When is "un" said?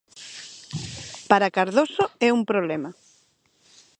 2.37-2.41